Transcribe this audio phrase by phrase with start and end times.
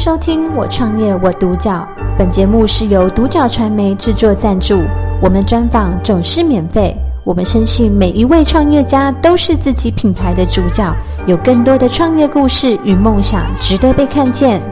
[0.00, 1.86] 收听《我创业我独角》，
[2.16, 4.82] 本节目是由独角传媒制作赞助，
[5.20, 6.96] 我们专访总是免费。
[7.22, 14.62] 我们深信每一位创业家都是自己品牌的主角，有更多的创业故事与梦想值得被看见。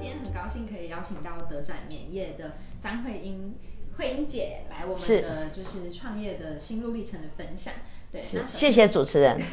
[0.00, 3.54] 今天很高兴可以邀请到德展棉业的张慧英
[3.96, 7.72] 慧英姐来我们的就是创业的心路历程的分享。
[8.10, 9.38] 对，谢谢主持人。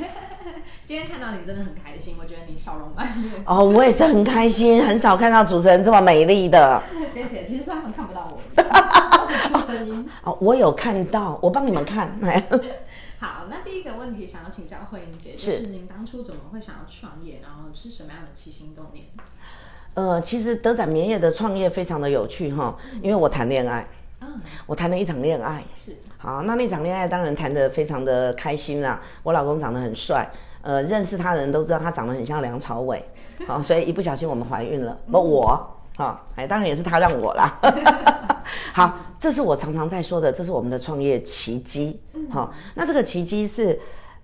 [0.88, 3.34] 今天看到你真的很开心，我觉得你笑容满面。
[3.48, 6.80] 哦，我也是很开心，很少看到主持人这么美丽的。
[7.12, 10.08] 谢谢，其实他们看不到我，我只出声音。
[10.22, 12.16] 哦，我有看到，我帮你们看。
[13.18, 19.06] 好，那第一个问题想要请教慧英姐，就是您当初怎么会想要创业，然后是什么样的起心动念？
[19.96, 23.88] 呃，其实德展棉业的创业非常的有趣哈，因为我谈恋爱。
[24.66, 29.00] 我谈了一场恋爱，是好，那那场恋爱当然谈得非常的开心啦。
[29.24, 30.28] 我老公长得很帅，
[30.66, 33.06] 呃，认识他的人都知道他长得很像梁朝伟，
[33.46, 34.98] 好，所以一不小心我们怀孕了。
[35.12, 37.60] 不，我，好，哎，当然也是他让我啦。
[38.74, 42.02] 好，这是我常常在说的，这是我们的创业奇迹。
[42.32, 43.80] 好，那这个奇迹是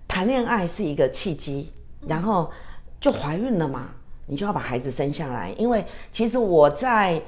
[0.08, 1.72] 谈恋爱是一个契机，
[2.08, 2.50] 然后
[2.98, 3.88] 就怀孕了嘛，
[4.26, 7.22] 你就要把孩子生下来，因为其实我在。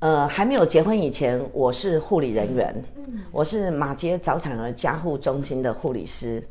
[0.00, 6.46] 呃，还没有结婚以前，我是护理人员，嗯，我是马街早产儿加护中心的护理师。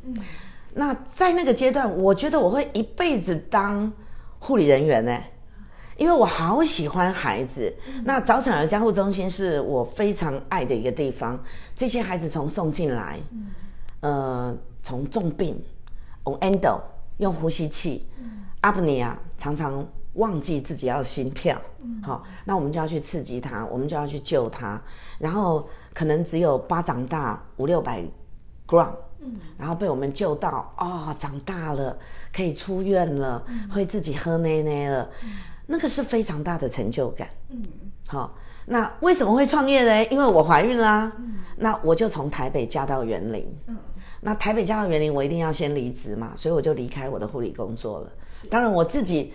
[0.74, 3.92] 嗯，那在那个阶段，我觉得我会一辈子当
[4.38, 5.18] 护理人员呢，
[5.96, 7.72] 因为我好喜欢孩子。
[7.88, 11.42] 嗯，那早产儿加护中心是我非常爱的一个地方。
[11.76, 13.50] 这些孩子从送进来，嗯，
[14.00, 15.60] 呃，从重病
[16.24, 16.80] ，on endo
[17.18, 18.06] 用呼吸器，
[18.60, 19.86] 阿布尼亚常常。
[20.14, 21.60] 忘记自己要心跳，
[22.00, 24.80] 好、嗯，那我们就要去刺激他，我们就要去救他，
[25.18, 28.00] 然后可能只有巴掌大，五六百
[28.64, 28.90] gram，
[29.24, 31.96] 嗯，然后被我们救到，哦，长大了，
[32.32, 35.30] 可以出院了，嗯、会自己喝奶奶了，嗯、
[35.66, 37.62] 那个是非常大的成就感，嗯，
[38.06, 38.34] 好，
[38.66, 40.08] 那为什么会创业呢？
[40.10, 43.76] 因为我怀孕啦，嗯、那我就从台北嫁到园林，嗯，
[44.20, 48.12] 那台北嫁到园林，我一定要先离职嘛，所以我就离开我的护理工作了，
[48.42, 48.48] 是。
[48.48, 49.32] 当然我自己。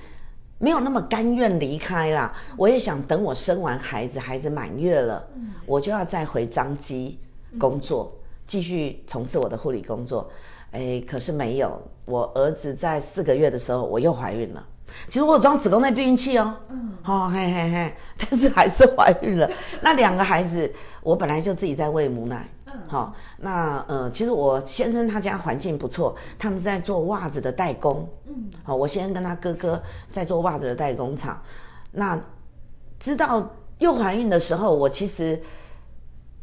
[0.62, 7.18] 没有那么甘愿离开啦，我也想等我生完孩子，孩子满月了，嗯、我就要再回彰基
[7.58, 8.19] 工作，嗯、
[8.50, 10.30] 继续从事我的护理工作。
[10.72, 14.66] 哎，可是没有，我儿子在四个月的时候我又怀孕了。
[15.08, 19.48] 其实我有装子宫内避孕器哦，嗯，好、哦，嘿嘿嘿， 但是还是怀孕了。
[19.82, 20.72] 那两个孩子，
[21.04, 22.50] 我本来就自己在喂母奶。
[22.66, 28.08] 嗯好、哦，那呃，其实我先生他家环境不错，他们是在做袜子的代工。
[28.28, 31.40] 嗯，好，我先生跟他哥哥在做袜子的代工厂。
[31.92, 32.20] 那
[33.00, 33.48] 知道
[33.80, 35.40] 又怀孕的时候，我其实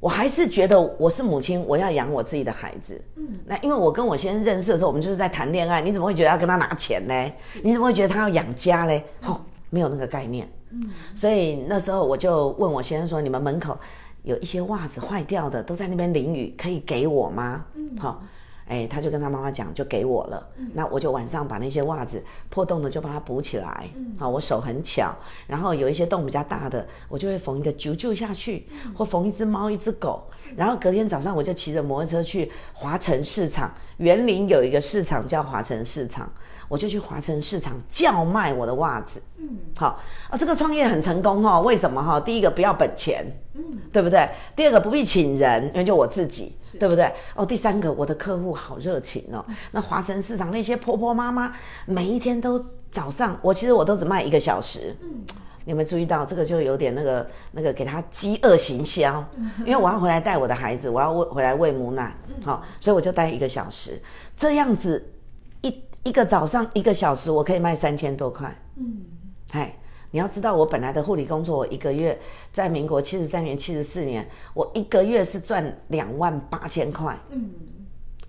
[0.06, 3.02] 我还是觉得我是母亲，我要养我自己的孩子。
[3.16, 7.32] 嗯，那因为我跟我先生认识的时候，我们就是在谈恋爱，你怎么会觉得要跟他拿钱呢？
[7.60, 9.02] 你怎么会觉得他要养家呢？
[9.24, 10.48] 哦，没有那个概念。
[10.70, 13.76] 嗯，所以那时候我就问我先生说：“你们门口？”
[14.22, 17.64] 有一些袜子坏掉的，都在那边淋雨，可以给我吗？
[17.74, 18.22] 嗯，好，
[18.68, 20.48] 哎，他就跟他妈妈讲，就给我了。
[20.56, 23.88] 嗯，那我就晚上把那些袜子破洞的就把它补起来。
[23.94, 25.14] 嗯，好，我手很巧，
[25.46, 30.24] 然后有一些洞比较大的，我就会缝一个啾啾下去，嗯，或缝一只猫一只狗。
[30.56, 36.30] 然后隔天早上我就骑着摩托车去华城市场，园林有一个市场叫华城市场。
[36.68, 42.18] 我就去华城市场叫卖我的袜子，嗯，好啊，这个创业很成功哦，为什么哈？
[42.18, 43.62] 第一个不要本钱，嗯，
[43.92, 44.28] 对不对？
[44.54, 46.78] 第二个不必请人，因为就我自己，是。
[46.78, 47.10] 对不对？
[47.34, 51.52] 哦，第三个我的客户好热情哦，嗯、那华城市场那些婆婆妈妈，
[51.86, 55.22] 每一天都早上，我其实我都只卖一个小时，嗯，
[55.64, 59.24] 你有没有注意到这个就有点那个那个给他饥饿行销，
[59.64, 64.02] 因为我要回来带我的孩子，我要喂回来喂母奶，好，所以我就待一个小时，
[64.36, 65.12] 这样子。
[66.06, 68.56] 一个早上一个小时，我可以卖三千多块。
[68.76, 69.04] 嗯，
[69.50, 69.76] 哎，
[70.12, 72.16] 你要知道，我本来的护理工作，我一个月
[72.52, 74.24] 在民国七十三年、七十四年，
[74.54, 77.18] 我一个月是赚两万八千块。
[77.30, 77.50] 嗯，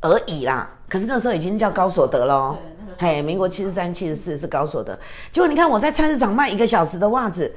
[0.01, 0.67] 而已啦。
[0.89, 2.57] 可是那时候已经叫高所得了。
[2.59, 4.99] 对，那个嘿，民国七十三、七十四是高所得。
[5.31, 7.53] 结果你看我在菜市场卖一个小时的袜子，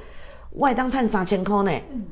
[0.57, 1.71] 外当探三千块呢。
[1.89, 2.05] 嗯，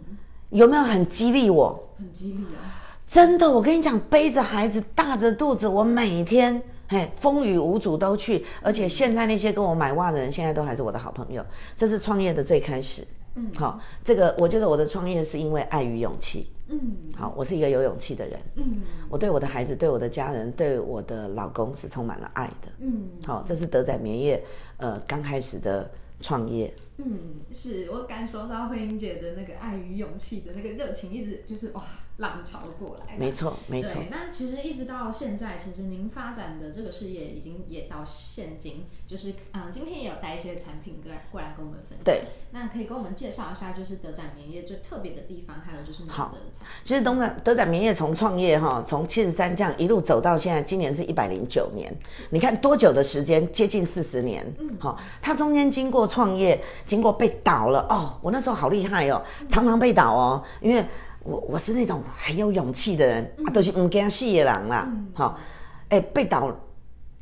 [0.49, 1.79] 有没有很激励我？
[1.95, 2.73] 很激励啊！
[3.05, 6.59] 真的，我跟你讲，背着孩子，大着肚子，我每天。
[6.89, 11.45] 嘿，风雨无阻都去，而且现在那些跟我买袜的人，现在都还是我的好朋友。
[11.75, 13.05] 这是创业的最开始。
[13.35, 16.51] 嗯，好，这个我觉得我的创业是因为爱与勇气。
[16.67, 18.39] 嗯，好，我是一个有勇气的人。
[18.55, 22.69] 嗯，我对我的孩子、对我的家人、对我的老公是充满了爱的。
[22.79, 24.43] 嗯，好，这是德仔棉业
[24.77, 26.73] 呃刚开始的创业。
[26.97, 27.19] 嗯，
[27.51, 31.83] 是我感受到慧英姐的那个爱与勇气的那个热情，一直就是哇。
[32.19, 33.17] 浪潮过来。
[33.17, 33.93] 没错，没错。
[34.11, 42.03] 那其实一直到现在，其实您发展的这个事业已经也到现今，就是嗯，今天也有带一些产品过来过来跟我们分享。
[42.03, 46.35] 对，那可以跟我们介绍一下，就是德展棉业最特别的地方，还有就是你的好。
[46.83, 51.93] 其实东德展棉业从创业哈，从七十三这样一路走到现在，今年是一百零九年。
[52.29, 53.49] 你看多久的时间？
[53.51, 54.45] 接近四十年。
[54.59, 58.19] 嗯，好，它中间经过创业，经过被倒了哦。
[58.21, 60.83] 我那时候好厉害哦，常常被倒哦，因为。
[61.23, 64.91] 我我是那种很有勇气的人，嗯、啊，都、就是唔惊死的人啦。
[65.13, 65.43] 好、嗯，
[65.89, 66.51] 哎、欸，被倒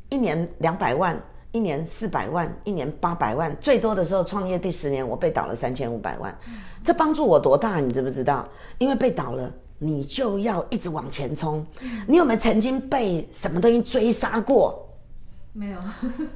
[0.08, 1.20] 一年两百万，
[1.52, 6.36] 一年四百万，一年八百万，最多的时候创业第十年，我被倒了三千五百万。
[6.46, 6.54] 嗯、
[6.84, 7.80] 这帮助我多大？
[7.80, 8.48] 你知不知道？
[8.78, 11.66] 因为被倒了，你就要一直往前冲。
[11.80, 14.87] 嗯、你有没有曾经被什么东西追杀过？
[15.52, 15.78] 没有。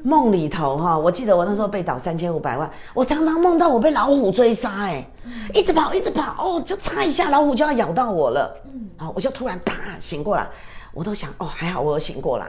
[0.02, 5.06] 梦里头哈，我记得我那时候被倒三千五百万，我常常梦到我被老虎追杀，哎，
[5.54, 10.48] 一直跑，一直跑，哦，就差一下老虎就要咬到我了，嗯，好，我就突然啪醒过来，
[10.92, 12.46] 我都想，哦，还好我有醒过来，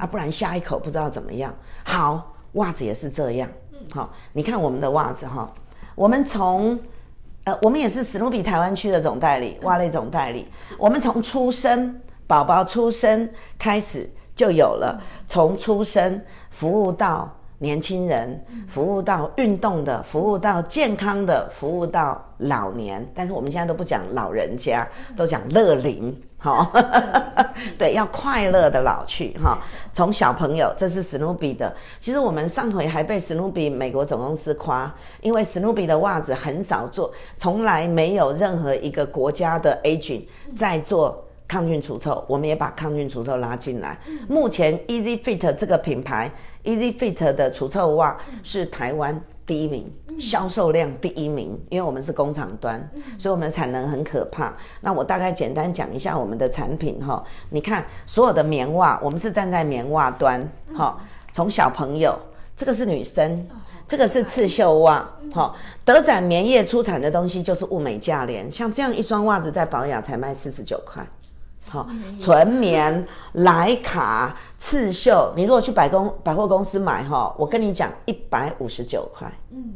[0.00, 1.54] 啊，不然下一口不知道怎么样。
[1.84, 3.48] 好，袜子也是这样，
[3.92, 5.48] 好，你看我们的袜子哈，
[5.94, 6.76] 我们从，
[7.44, 14.10] 呃，我们也是史努比台湾区的总代理，袜类总代理，我们从出生，宝宝出生开始。
[14.36, 17.28] 就有了，从出生服务到
[17.58, 18.38] 年轻人，
[18.68, 23.04] 服务到运动的，服务到健康的，服务到老年。
[23.14, 24.86] 但是我们现在都不讲老人家，
[25.16, 26.70] 都讲乐龄，哈，
[27.78, 29.58] 对，要快乐的老去，哈。
[29.94, 31.74] 从小朋友，这是史努比的。
[31.98, 41.25] 其实我们上回还被史努比美国总公司夸，因为史努比的袜子很少做，从来没有任何一个国家的 agent 在做。
[41.48, 43.98] 抗菌除臭，我们也把抗菌除臭拉进来。
[44.28, 46.30] 目前 Easy Fit 这个品牌
[46.64, 49.88] ，Easy Fit 的除臭袜是台湾第一名，
[50.18, 54.52] 销售量第一名，因为我们是工厂端，所以我们的产能很可怕。
[54.80, 57.22] 那我大概简单讲一下我们的产品哈。
[57.50, 60.40] 你看所有的棉袜，我们是站在棉袜端，
[60.74, 60.98] 哈、
[61.32, 62.18] 从小朋友，
[62.56, 63.46] 这个是女生，
[63.86, 65.54] 这个是刺绣袜，哈、
[65.84, 71.06] 德展棉业出产的东西就是物美价廉，像这样一双袜子在保养才卖四十九块。
[71.68, 71.86] 好，
[72.20, 79.30] 纯棉、莱卡、刺绣，你如果去百公百货公司买哈，我跟你讲，一百五十九块。
[79.50, 79.74] 嗯，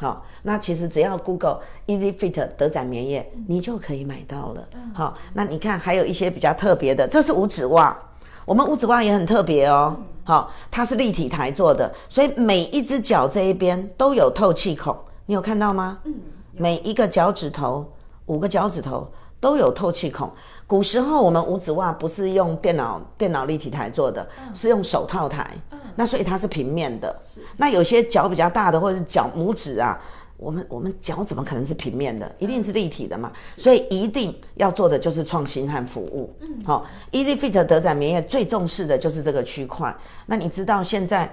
[0.00, 4.68] 好，那其实只要 Google Easy Fit 德展棉业，你就可以买到了。
[4.92, 7.96] 好，那你看还有一些比较特别的，这是五指袜，
[8.44, 9.96] 我们五指袜也很特别哦。
[10.24, 14.96] 好，它是立体台做的，所以每一只脚这一边都有透气孔，
[15.26, 15.98] 你有看到吗？
[16.04, 16.14] 嗯，
[16.52, 17.86] 每一个脚趾头，
[18.26, 19.10] 五个脚趾头
[19.40, 20.30] 都有透气孔。
[20.66, 27.20] 古时候我们五指袜不是用电脑电脑立体台做的，嗯、是用手套台，嗯、那所以它是平面的。
[27.24, 30.00] 是那有些脚比较大的或者是脚拇指啊，
[30.36, 32.32] 我们我们脚怎么可能是平面的？
[32.38, 33.32] 一定是立体的嘛。
[33.56, 36.32] 是所以一定要做的就是创新和服务。
[36.40, 39.92] 嗯，好，Easy Fit 德展棉业最重视的就是这个区块。
[40.26, 41.32] 那你知道现在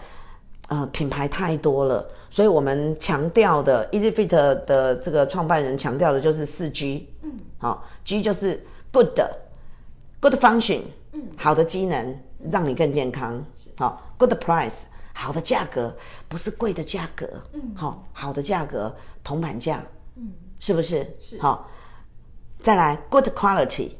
[0.69, 7.07] 呃品牌太多了，所以我们强调的 Easy Fit 的这个创办人强调的就是四 G。
[7.57, 8.65] 嗯，好，G 就是。
[8.89, 10.81] Good，good function，
[11.35, 12.17] 好的机能
[12.49, 13.45] 让你更健康。
[13.75, 14.77] 好，good price，
[15.13, 15.93] 好的价格，
[16.27, 17.29] 不是贵的价格。
[17.53, 19.83] 嗯，好，好的价格，铜板价。
[20.15, 21.05] 嗯，是不是？
[21.19, 21.39] 是。
[21.39, 21.69] 好，
[22.59, 23.91] 再来，good quality，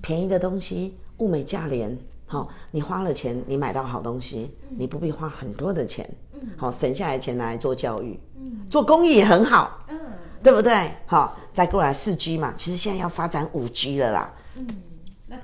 [0.00, 1.98] 便宜的东西，物美价廉。
[2.24, 6.08] 好，你花了钱，你买到好东西，你不必花很多的钱。
[6.34, 8.18] 嗯，好，省下来钱拿来做教育。
[8.36, 9.84] 嗯，做公益也很好。
[9.88, 9.98] 嗯。
[10.42, 10.90] 对不对？
[11.06, 14.34] 好，再过来四 G 嘛，其实现在要发展五 G 了啦。
[14.56, 14.66] 嗯，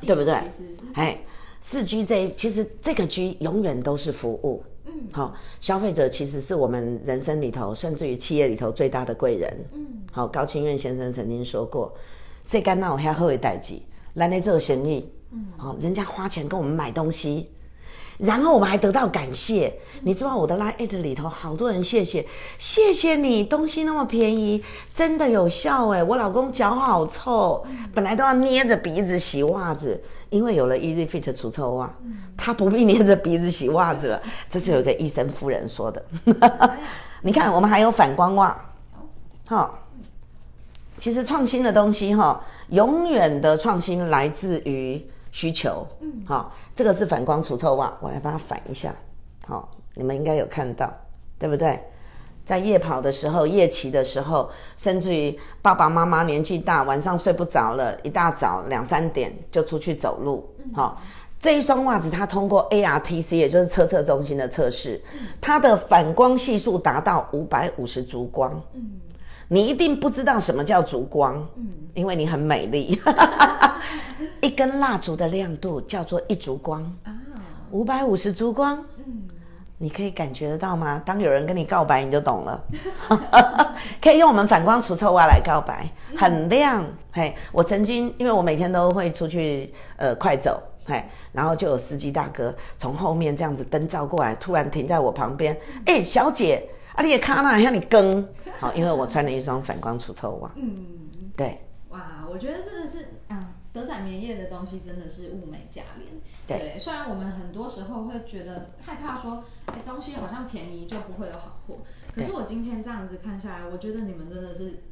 [0.00, 0.34] 对不对？
[0.94, 1.18] 哎，
[1.60, 4.62] 四 G 这其实这个 G 永远都是服务。
[4.86, 9.52] 嗯，好，消费者其实是我们人生里头，甚至于企业里头最大的贵人。
[9.72, 11.94] 嗯，好，高清苑先生曾经说过
[12.44, 13.80] ：“谁干那我还好的代志，
[14.14, 17.50] 来来做生意。”嗯，好，人家花钱跟我们买东西。
[18.18, 22.24] 然后我们还得到感谢，你知道我的 Line@ 里头好多人谢谢，
[22.58, 26.02] 谢谢你东西那么便宜，真的有效哎！
[26.02, 31.92] 我老公脚好臭，本来都要捏着鼻子洗袜子，因为有了 Easy Fit 除臭袜，
[32.36, 34.22] 他不必捏着鼻子洗袜子了。
[34.48, 36.04] 这是有一个医生夫人说的。
[37.20, 38.56] 你看，我们还有反光袜，
[39.48, 39.78] 好，
[40.98, 46.54] 其实创新的东西哈，永远的创新来自于需求，嗯，好。
[46.74, 48.94] 这个是反光除臭袜，我来帮它反一下，
[49.46, 50.92] 好，你们应该有看到，
[51.38, 51.78] 对不对？
[52.44, 61.00] 在夜跑的时候、夜骑的时候，甚至于爸爸妈妈年纪大，晚上睡不着了，一大早两三点就出去走路，好，
[61.38, 65.00] 这一双袜子它通过 ARTC，也就是测测中心的测试，
[65.40, 68.60] 它的反光系数达到五百五十烛光。
[69.48, 71.46] 你一定不知道什么叫烛光，
[71.94, 73.00] 因为你很美丽。
[74.40, 77.12] 一根蜡烛的亮度叫做一烛光啊，
[77.70, 78.76] 五百五十烛光。
[78.98, 79.22] 嗯，
[79.78, 81.02] 你可以感觉得到吗？
[81.04, 82.64] 当有人跟你告白，你就懂了。
[84.00, 86.84] 可以用我们反光除臭袜来告白，很亮。
[87.10, 95.54] 嘿，我曾经因为我每天都会出去呃快走，嘿，然后就有司机大哥从后面这样子灯照过来，突然停在我旁边。
[95.86, 96.62] 哎、欸，小姐，
[96.94, 98.26] 啊，你也看那像你跟
[98.64, 100.50] 好，因为我穿了一双反光除臭袜。
[100.56, 100.86] 嗯，
[101.36, 101.60] 对。
[101.90, 106.10] 哇，我觉得真的是啊，德展棉业的东西真的是物美价廉。
[106.46, 111.76] 对，对，虽然我们很多时候会觉得害怕说，哎，东西好像便宜就不会有好货。
[112.14, 114.82] 可是我今天这样子看下来，我觉得你们真的是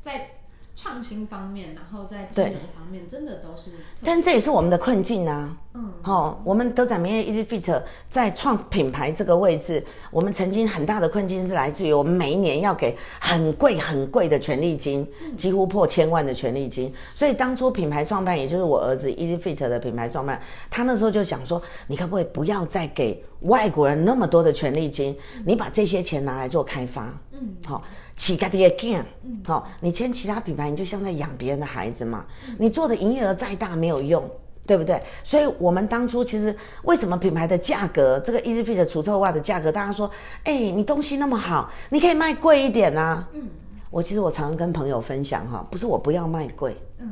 [0.00, 0.32] 在。
[0.72, 3.72] 创新方面，然后在技能方面，真的都是。
[4.02, 5.58] 但这也是我们的困境啊。
[5.72, 16.92] 嗯，好、哦，我们德展棉业 Easy-Fit 在创品牌这个位置，我们曾经很大的困境是来自于我们每一年要给很贵很贵的权利金，几乎破千万的权利金。
[17.12, 27.16] 所以当初品牌创办，也就是我儿子 Easy-Fit 的品牌创办，他那时候就想说，你可不可以不要再给外国人那么多的权利金，你把这些钱拿来做开发。
[27.30, 27.82] 嗯，好、哦。
[28.16, 29.06] 乞丐的干，
[29.46, 32.26] 好，你签其他品牌，你就像在养别人的孩子嘛。
[32.58, 34.28] 你做的营业额再大没有用，
[34.70, 35.02] 对不对？
[35.24, 40.08] 所以我们当初其实为什么品牌的价格，这个 Easy-Fit 的除臭袜的价格，大家说，
[40.44, 43.28] 哎、欸，你东西那么好，你可以卖贵一点啊。
[43.32, 43.48] 嗯，
[43.90, 47.10] 我其实我常常跟朋友分享哈，不是我不要卖贵，嗯，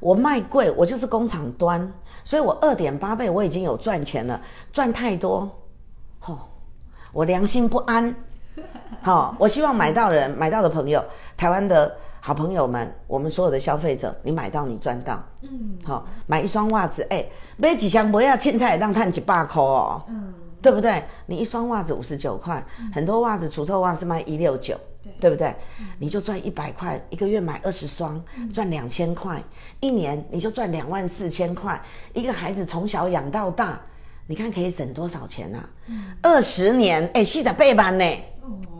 [0.00, 1.88] 我卖贵，我就是工厂端，
[2.24, 4.40] 所以我二点八倍我已经有赚钱了，
[4.72, 5.48] 赚太多，
[6.18, 6.36] 吼，
[7.12, 8.12] 我良心不安。
[9.00, 11.04] 好，我希望买到人买到的朋友，
[11.36, 11.96] 台湾的
[12.26, 15.24] 好朋友们，我们所有的消费者，你买到你赚到。
[15.42, 20.04] 嗯，好，买一双袜子，哎、欸，买几箱不要青菜让赚几百块哦。
[20.08, 21.04] 嗯，对不对？
[21.26, 22.60] 你一双袜子五十九块，
[22.92, 24.76] 很多袜子除臭袜是卖一六九，
[25.20, 25.54] 对不对？
[25.78, 28.20] 嗯、你就赚一百块，一个月买二十双，
[28.52, 29.40] 赚两千块，
[29.78, 31.80] 一年你就赚两万四千块，
[32.12, 33.80] 一个孩子从小养到大，
[34.26, 35.64] 你看可以省多少钱啊？
[36.22, 38.04] 二十、嗯、年，哎、欸，细仔背班呢？
[38.42, 38.75] 哦，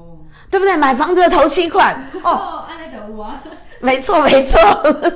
[0.51, 0.77] 对不对？
[0.77, 3.43] 买房子的头期款哦，安内德屋啊，
[3.81, 4.61] 没错没错。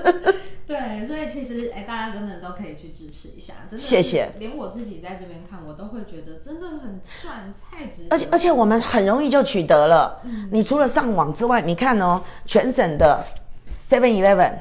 [0.66, 3.78] 对，所以其实哎，大家真的都可以去支持一下，真的。
[3.78, 4.30] 谢谢。
[4.38, 8.06] 连我自己在这边看，我都会觉得真的很赚，太值。
[8.10, 10.20] 而且而且我们很容易就取得了。
[10.24, 10.48] 嗯。
[10.52, 13.20] 你除了上网之外，你看哦，全省的
[13.90, 14.52] Seven Eleven、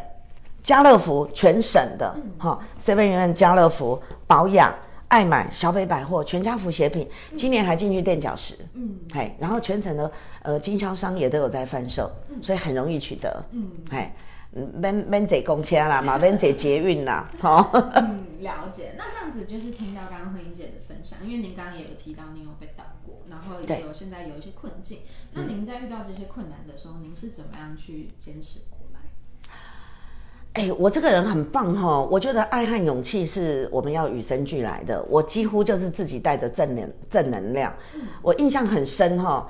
[0.63, 4.73] 家乐福，全省的哈 Seven Eleven、家乐福、宝雅。
[5.09, 10.11] 爱买小北百货、全家福鞋品，今年还进去垫脚石，嗯，嘿，然后全程的
[10.43, 14.11] 呃经销商也都有在贩售，嗯、所以很容易取得，嗯，嘿，
[14.51, 18.93] 免免坐公车啦 嘛，免坐捷运啦， 好，嗯，了解。
[18.97, 24.99] 那这样子就是听到刚刚慧英姐的分享，因为您刚刚也有提到您有被倒过，然后也有现在有一些困境，
[25.33, 28.59] 那您在遇到这些困难的时候，您是怎么样去坚持？
[30.59, 32.01] 哎、欸，我这个人很棒哈！
[32.11, 35.01] 我觉得爱和勇气是我们要与生俱来的。
[35.09, 37.73] 我几乎就是自己带着正能正能量。
[38.21, 39.47] 我印象很深哈，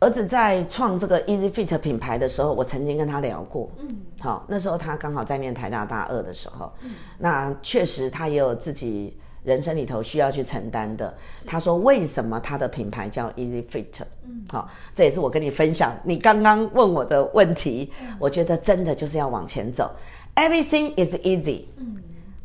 [0.00, 3.70] 儿子在创这个 Easy-Fit 品牌的时候，我曾经跟他聊过。
[3.80, 11.12] 嗯，好，那时候他刚好在念台大大二的时候，嗯、那确实他也有自己人生里头需要去承担的。
[11.44, 17.92] 他说：“为什么他的品牌叫 Easy-Fit？” 嗯，好，这也是我跟你分享你刚刚问我的问题。
[18.00, 19.90] 嗯、我觉得真的就是要往前走。
[20.36, 21.64] Everything is easy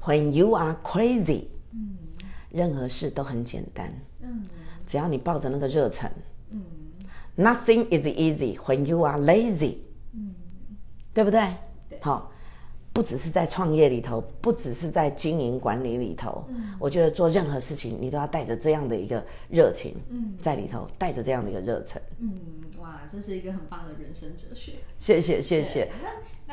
[0.01, 1.45] when you are crazy。
[2.49, 3.93] 任何事都很简单，
[4.87, 6.09] 只要你抱着那个热忱。
[7.37, 9.77] Nothing is easy when you are lazy。
[11.13, 11.41] 对不对？
[11.99, 12.31] 好，
[12.93, 16.45] 不只是在创业里头，不只是在经营管理里头。
[16.79, 19.93] 我觉得做任何事情，你都要带着这样的一个热情，
[20.41, 22.01] 在里头带着这样的一个热忱。
[22.19, 22.33] 嗯，
[22.79, 24.75] 哇，这是一个很棒的人生哲学。
[24.97, 25.91] 谢谢，谢谢。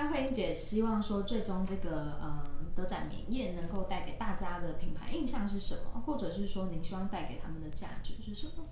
[0.01, 2.39] 那慧英姐希望说，最终这个嗯
[2.73, 6.01] 德展棉业能够带给大家的品牌印象是什么？
[6.07, 8.63] 或者是说，您希望带给他们的价值是什么？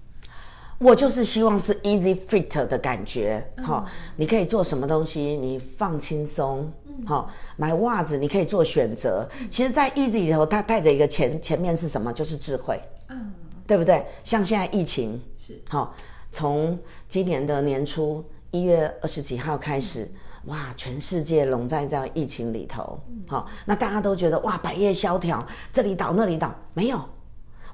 [0.78, 6.70] 我就是希望是 Easy-Fit 的感觉，好、嗯，你可以做什么东西，你放轻松，
[7.04, 9.28] 好、嗯，买袜子你可以做选择。
[9.40, 12.12] 嗯、其实，在 Easy 里头，它带着一个前前面是什么？
[12.12, 13.34] 就是智慧，嗯，
[13.66, 14.06] 对不对？
[14.22, 15.92] 像现在疫情是好，
[16.30, 16.78] 从
[17.08, 20.08] 今年的年初一月二十几号开始。
[20.46, 20.72] 嗯哇！
[20.76, 27.00] 全世界笼在这样疫情里头，好、嗯，那大家都觉得哇，百业萧条，这里倒那里倒，没有，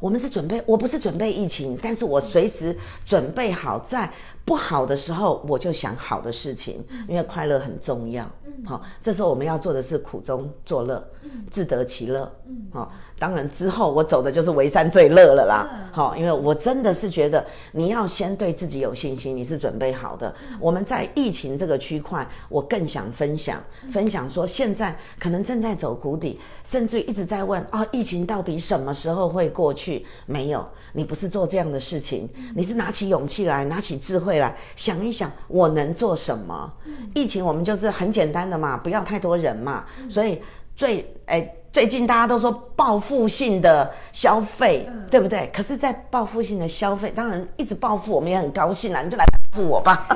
[0.00, 4.10] 我们是准备，我不是准备疫情，但是我随时准备好在
[4.44, 8.28] 不好的时候，我就想好的事情，因为快乐很重要。
[8.64, 11.02] 好、哦，这时候我们要做的是苦中作乐，
[11.50, 12.30] 自得其乐。
[12.70, 15.88] 好、哦，当然之后我走的就是为山最乐了啦。
[15.90, 20.32] 好、哦，因为我真的是觉得你要先对自己有信心，你是准备好的。
[20.60, 30.04] 我们在疫情这个区块，我更想分享分享说，现在可能正在走谷底，甚至一直在问啊、哦，疫情到底什么时候会过去？
[30.26, 36.72] 没有，你不是做这样的事情，你是拿起勇气来，拿起智慧来想一想，我能做什么？
[37.14, 39.84] 疫情我们就是很简单的嘛，不要太多人嘛。
[40.08, 40.40] 所以
[40.74, 45.50] 最哎，最近大家都说报复性的消费，对不对？
[45.54, 50.06] 可是，在报复性的消费，当然一直报复我们也很高兴啦，你就来报复我吧，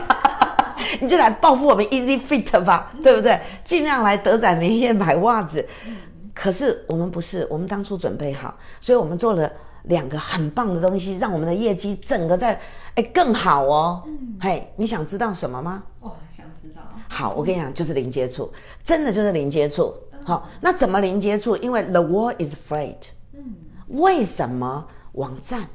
[1.00, 3.40] 你就来报复我们 Easy Fit 吧，对不对？
[3.64, 5.66] 尽量来德展名业买袜子。
[6.34, 9.50] 可是我们不是，我们当初准备好，所以我们做了。
[9.86, 12.60] 两个很棒的东西，让我们的业绩整个在
[12.94, 14.02] 哎更好哦。
[14.06, 15.82] 嗯，嘿，你想知道什么吗？
[16.00, 16.82] 哇，想知道。
[17.08, 18.52] 好，我跟你讲，就是零接触，
[18.82, 19.94] 真的就是零接触。
[20.24, 21.56] 好，那怎么零接触？
[21.58, 22.96] 因为 the world is afraid。
[23.32, 23.54] 嗯，
[23.88, 25.68] 为什么网站？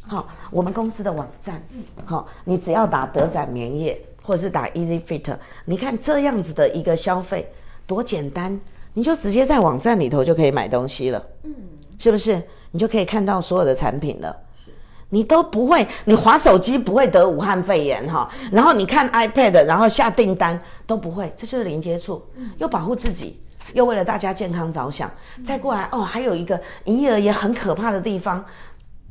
[0.00, 1.62] 好，我们公司的网站。
[2.06, 7.52] 好，你只要打德展棉业，或者是打 Easy Fit，你看这样子的一个消费
[7.86, 8.58] 多简单，
[8.94, 11.22] 你就直接在网站里头就可以买东西了。
[11.42, 11.54] 嗯，
[11.98, 12.42] 是不是？
[12.72, 14.70] 你就可以看到所有的产品了，是，
[15.10, 22.22] 你都不会，你划手机不会得武汉肺炎哈，然后你看 iPad，然后下订单都不会，这就是零接触，
[22.58, 23.40] 又保护自己，
[23.74, 25.10] 又为了大家健康着想，
[25.44, 28.44] 再过来哦，还有一个营业额也很可怕的地方，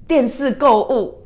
[0.07, 1.20] 电视购物。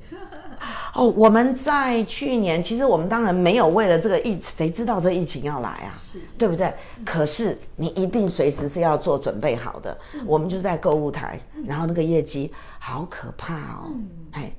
[0.96, 5.94] 哦，我们在去年，其实我们当然没有为了这个疫情，谁知道这疫情要来啊？
[6.02, 6.74] 是，对不对？
[7.06, 9.98] 可是你一定随时是要做准备好的。
[10.14, 12.50] 嗯、我们就在购物台，然后那个业绩
[12.80, 14.52] 好可怕哦，嗯、哎，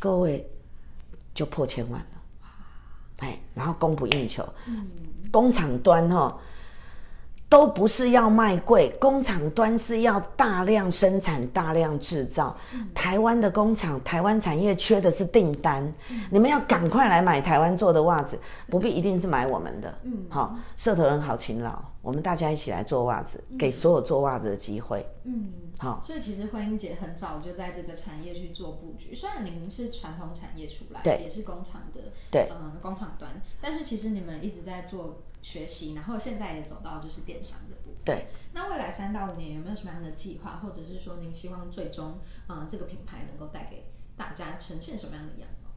[0.00, 0.48] 各位
[1.34, 2.06] 就破千万了，
[3.18, 4.86] 哎，然后供不应求，嗯、
[5.30, 6.38] 工厂端哈、哦。
[7.48, 12.56] 都不是要卖贵，工厂端是要大量生产、大量制造。
[12.74, 18.36] 嗯、台湾的工厂、台湾产业缺的是订单，嗯、你们要赶快来买台湾做的袜子，
[18.68, 19.94] 不必一定是买我们的。
[20.02, 25.06] 嗯，好，社头人好勤劳，我们大家一起来做袜子，嗯、给所有做袜子的机会。
[25.22, 26.00] 嗯，好。
[26.02, 35.22] 所以其实惠英姐很早就在这个产业去做布局，虽然您是传统产业出来，对，也是工厂的，对，嗯，工厂端，但是其实你们一直在做。
[35.46, 37.98] 学习，然后现在也走到就是电商的部分。
[38.04, 43.84] 对，那未来三到五年有没有什么样的计划，或者是说您希望最终，嗯、呃，这个品牌能够带给
[44.16, 45.70] 大家呈现什么样的样貌？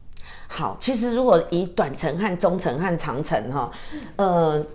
[0.48, 3.70] 好，其实如果以短程和中程和长程哈，
[4.16, 4.66] 呃，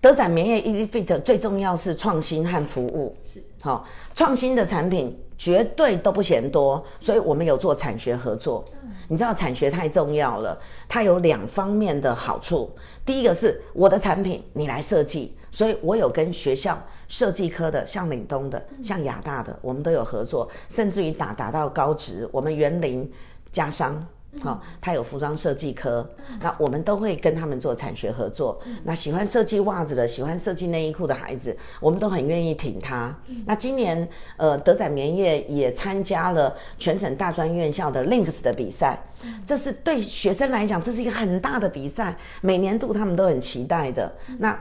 [0.00, 3.16] 德展棉业 Easy Fit 最重要是创新和服务。
[3.24, 8.64] 是，好，创新的产品绝对都不嫌多，所以我们有做产学合作。
[8.83, 12.70] 嗯、你知道产学太重要了，它有两方面的好处。
[13.04, 23.10] 第一个是我的产品你来设计，所以我有跟学校设计科的，像岭东的、像亚大的，我们都有合作，甚至于打打到高职，我们园林
[23.52, 24.04] 家商，
[24.40, 26.08] 好、哦，他有服装设计科，
[26.40, 28.60] 那我们都会跟他们做产学合作。
[28.82, 33.14] 那喜欢设计袜子的，喜欢设计内衣裤的孩子，我们都很愿意挺他。
[33.46, 38.98] 那今年呃，德仔棉业也参加了全省大专院校的 Links 的比赛。
[39.46, 44.12] 这是对学生来讲，这是一个很大的比赛，每年度他们都很期待的。
[44.38, 44.58] 那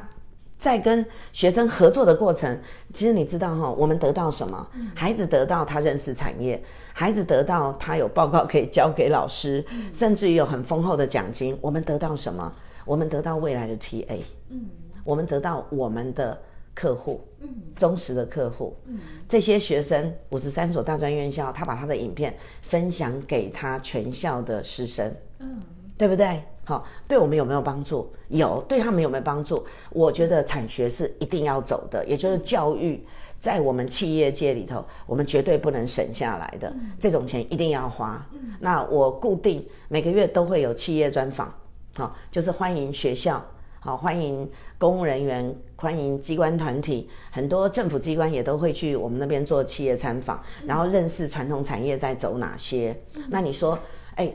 [0.63, 2.57] 在跟学生合作的过程，
[2.93, 4.65] 其实你知道哈，我们得到什么？
[4.95, 9.61] 孩子得到他认识产业，孩子得到他有报告可以交给老师，
[9.93, 11.57] 甚至于有很丰厚的奖金。
[11.59, 12.49] 我们得到什么？
[12.85, 14.19] 我们得到未来的 TA，
[14.51, 14.69] 嗯，
[15.03, 16.39] 我们得到我们的。
[16.75, 18.99] 客户，嗯，忠实的客户，嗯，
[19.29, 25.61] 这些学生五十三所大专院校，他把他的影片分享给他全校的师生，嗯，
[25.97, 26.43] 对不对？
[26.65, 28.09] 好，对我们有没有帮助？
[28.29, 29.63] 有，对他们有没有帮助？
[29.89, 33.05] 我觉得产学是一定要走的，也就是教育
[33.39, 38.25] 在我们企业界里头，我们绝对不能省下来的，嗯，这种钱一定要花。
[38.31, 41.53] 嗯，那我固定每个月都会有企业专访，
[41.95, 43.43] 好，就是欢迎学校。
[43.81, 52.97] 好，欢迎公务人员，欢迎机关团体，很多政府机关也都会去我们那边做企业参访，然后认识传统产业在走哪些。
[53.27, 53.77] 那你说，
[54.15, 54.33] 哎，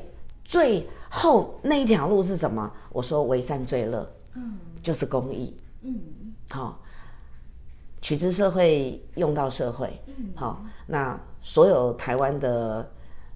[0.49, 2.73] 最后那一条路是什么？
[2.91, 5.95] 我说为善最乐，嗯，就是公益，嗯，
[6.49, 6.81] 好，
[8.01, 12.91] 取之社会，用到社会，嗯，好，那所有台湾的。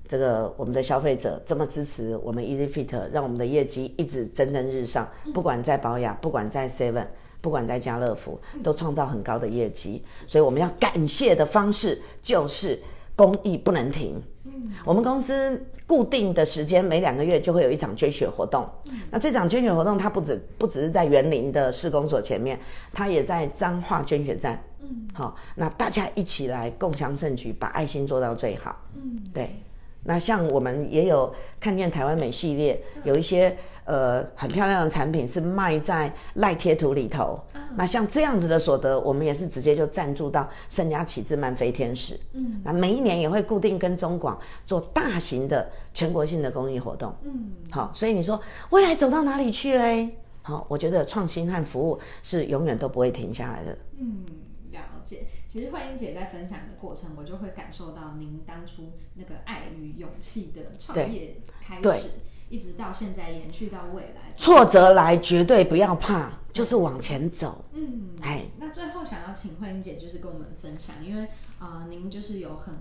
[0.09, 5.09] 这个我们的消费者这么支持我们 Easy Fit，让我们的业绩一直蒸蒸日上。
[5.33, 7.07] 不管在保雅，不管在 Seven，
[7.41, 10.05] 不管在家乐福，都创造很高的业绩。
[10.29, 12.79] 所以我们要感谢的方式就是
[13.23, 14.21] 公益不能停。
[14.45, 18.69] 嗯，我们公司固定的时间每两个月就会有一场捐血活动。
[18.87, 22.59] 嗯，那这场捐血活动它不止不只是在园林的市公所前面，
[22.93, 24.61] 它也在彰化捐血站。
[24.81, 28.77] 嗯，好，那大家一起来共享盛举，把爱心做到最好。
[28.97, 29.55] 嗯，对。
[30.03, 33.57] 那像我们也有看见台湾美系列，有一些。
[33.85, 37.41] 呃，很漂亮的产品是卖在赖贴图里头。
[37.55, 42.19] 嗯、那像这样子的所得，我们也是直接就赞助到圣家启智漫飞天使。
[42.33, 47.13] 嗯，那每一年也会固定跟中广做大型的全国性的公益活动。
[47.25, 48.41] 嗯，好，所以你说
[48.71, 50.17] 未来走到哪里去嘞？
[50.43, 53.79] 好，我觉得创新和服务是永远都不会停下来的。
[53.99, 54.25] 嗯，
[54.71, 55.27] 了解。
[55.49, 62.09] 其实慧英姐在分享的过程，我就会感受到您当初那个爱与勇气的创业开始。
[62.53, 67.65] 一直到现在延续到未来，挫折来绝对不要怕，就是往前走。
[67.73, 71.23] 嗯，哎，那最后想要请慧英姐就是跟我们分享，因为
[71.59, 72.75] 啊、呃，您就是有很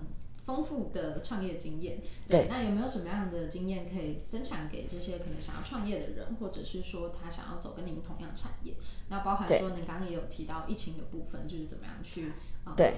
[0.44, 8.74] 丰富的创业经验，对，对，那有没有什么样的经验可以分享给这些可能想要创业的人，或者是说他想要走跟您同样产业？
[9.08, 12.32] 那包含说您刚刚也有提到疫情的部分，就是怎么样去、
[12.66, 12.92] 呃、对。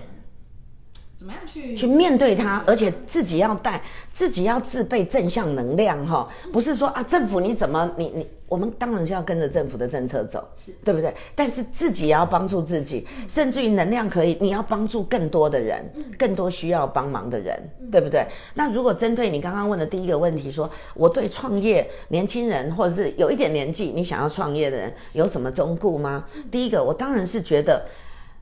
[1.16, 3.80] 怎么样去去面对它，而且自己要带，
[4.12, 11.14] 自己要自备正向能量哈，不是说啊政府你怎么你你，我们当然是要跟着政府的政策走，是对不对？
[11.34, 15.84] 但是自己也要帮助自己，甚至于能量可以，你要帮助更多的人，
[16.18, 17.56] 更多需要帮忙的人，
[17.92, 18.26] 对不对？
[18.54, 26.24] 那如果针对你刚刚问的第一个问题说，说我对创业年轻人或者是有一点年纪你想要创业的人有什么忠告吗？
[26.50, 27.86] 第一个，我当然是觉得，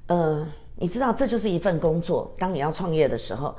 [0.06, 0.46] 呃。
[0.76, 2.34] 你知道，这就是一份工作。
[2.38, 3.54] 当你要创业的时候，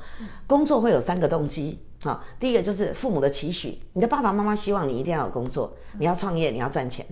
[0.46, 2.22] 工作会有三个动机啊。
[2.38, 7.06] 第一个就是父母的期许，你的爸爸妈妈希望你一定要有工作，你要创业，你要赚钱，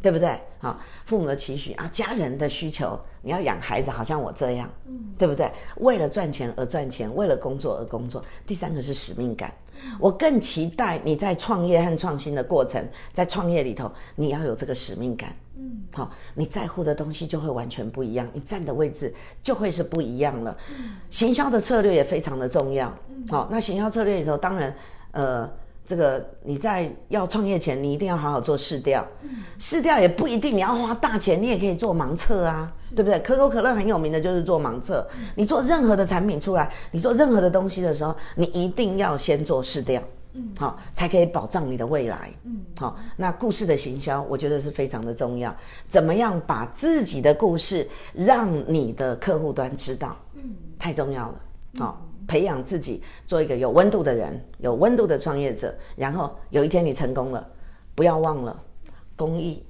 [0.00, 0.36] 对不对？
[0.58, 4.68] 好，父母的期许啊，家人的需求，你要养孩子，好像我这样，
[5.16, 5.50] 对不对？
[5.76, 8.24] 为了赚钱而赚钱，为了工作而工作。
[8.46, 9.52] 第三个是使命感，
[9.98, 15.34] 我更期待你在创业和创新的过程，在创业里头，你要有这个使命感。
[15.56, 20.56] 嗯，好，你在乎的东西就会完全不一样，你站的位置就会是不一样了。
[20.70, 22.92] 嗯，行销的策略也非常的重要。
[23.10, 24.74] 嗯，好，那行销策略的时候，当然，
[25.12, 25.48] 呃，
[25.84, 29.06] 这个你在要创业前，你一定要好好做试调。
[29.22, 33.18] 嗯，市调也不一定你要花大钱，你也可以做盲测啊，对不对？
[33.20, 35.06] 可口可乐很有名的就是做盲测。
[35.34, 40.02] 你做任何的产品出来，你做任何的东西的时候，你一定要先做试调。
[40.34, 42.32] 嗯，好，才可以保障你的未来。
[42.44, 45.54] 嗯，好，那故事的行销，我觉得是非常的重要。
[45.88, 50.16] 怎么样把自己的故事让你的客户端知道？
[50.36, 50.42] 嗯，
[50.78, 51.34] 太重要了。
[51.78, 55.74] 好，培养自己做一个有温度的人，有温度的创业者。
[55.96, 57.46] 然后有一天你成功了，
[57.94, 58.58] 不要忘了
[59.16, 59.64] 公益，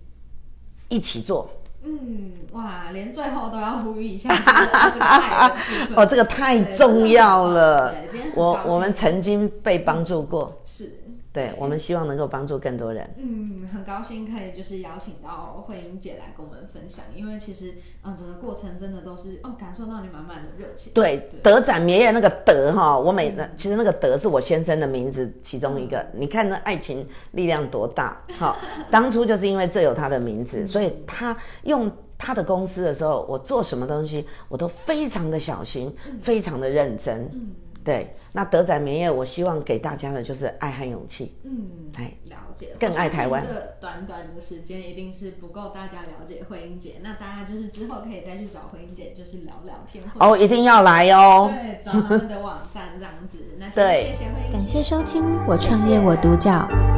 [0.88, 1.50] 一起做。
[1.84, 4.28] 嗯，哇，连最后都要呼吁一下
[4.92, 5.52] 这个爱
[5.96, 7.92] 哦，这个太重要了。
[8.36, 11.01] 我我们曾经被帮助过，是。
[11.32, 13.08] 对，我们希望能够帮助更多人。
[13.16, 20.92] 嗯，很高兴可以就是邀请到慧英姐来跟我们分享，因为其实嗯，整个过程真的都是哦，感受到你满满的热情。
[20.92, 25.98] 对，德展绵延那个德哈，我每其实那个德是我先生的名字其中一个。
[26.12, 28.20] 嗯、你看那爱情力量多大？
[28.36, 28.58] 好，
[28.90, 37.26] 当初就是因为这有他的名字，所以他用他的公司的时候，我做什么东西我都非常的小心，非常的认真。
[37.32, 37.54] 嗯。
[37.84, 41.36] 对，那德展绵延，我希望给大家的就是爱和勇气。
[41.44, 43.42] 嗯，哎，了解，更爱台湾。
[43.42, 50.02] 这短短的时间一定是不够大家了解慧英姐，那大家就是之后可以再去找慧英姐，就是聊聊天。
[50.18, 51.52] 哦，一定要来哦。
[51.52, 53.38] 对，找他们的网站这样子。
[53.58, 54.52] 那对，谢谢慧英。
[54.52, 56.50] 感谢收听《我创业我独角》，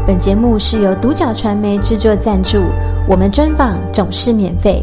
[0.07, 2.59] 本节目是由独角传媒制作赞助，
[3.09, 4.83] 我们专访总是免费。